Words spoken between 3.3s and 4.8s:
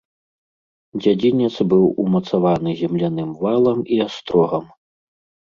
валам і астрогам.